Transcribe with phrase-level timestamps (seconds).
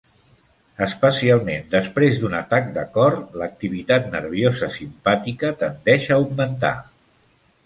[0.83, 6.75] Especialment després d'un atac de cor, l'activitat nerviosa simpàtica tendeix a augmentar.